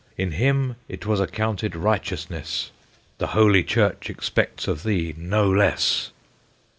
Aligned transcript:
In 0.17 0.31
him 0.31 0.77
it 0.89 1.05
was 1.05 1.19
accounted 1.19 1.75
righteousness; 1.75 2.71
The 3.19 3.27
Holy 3.37 3.63
Church 3.63 4.09
expects 4.09 4.67
of 4.67 4.81
thee 4.81 5.13
no 5.15 5.47
less!" 5.47 6.09